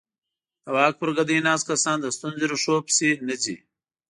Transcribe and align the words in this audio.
د 0.63 0.65
واک 0.75 0.93
پر 0.99 1.09
ګدۍ 1.17 1.37
ناست 1.47 1.65
کسان 1.71 1.97
د 2.01 2.07
ستونزې 2.15 2.45
ریښو 2.51 2.75
پسې 2.85 3.09
نه 3.27 3.35
ځي. 3.43 3.55